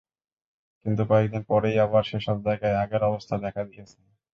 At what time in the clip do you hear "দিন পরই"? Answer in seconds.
1.33-1.75